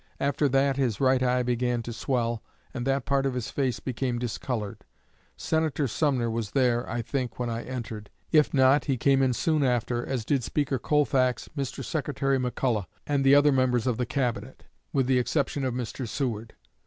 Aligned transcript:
After 0.19 0.49
that, 0.49 0.77
his 0.77 0.99
right 0.99 1.21
eye 1.21 1.43
began 1.43 1.83
to 1.83 1.93
swell 1.93 2.41
and 2.73 2.87
that 2.87 3.05
part 3.05 3.27
of 3.27 3.35
his 3.35 3.51
face 3.51 3.79
became 3.79 4.17
discolored... 4.17 4.83
Senator 5.37 5.87
Sumner 5.87 6.27
was 6.27 6.49
there, 6.49 6.89
I 6.89 7.03
think, 7.03 7.37
when 7.37 7.51
I 7.51 7.61
entered. 7.65 8.09
If 8.31 8.51
not, 8.51 8.85
he 8.85 8.97
came 8.97 9.21
in 9.21 9.33
soon 9.33 9.63
after, 9.63 10.03
as 10.03 10.25
did 10.25 10.43
Speaker 10.43 10.79
Colfax, 10.79 11.51
Mr. 11.55 11.85
Secretary 11.85 12.39
McCulloch, 12.39 12.87
and 13.05 13.23
the 13.23 13.35
other 13.35 13.51
members 13.51 13.85
of 13.85 13.97
the 13.97 14.07
Cabinet, 14.07 14.63
with 14.91 15.05
the 15.05 15.19
exception 15.19 15.63
of 15.63 15.75
Mr. 15.75 16.07
Seward. 16.07 16.55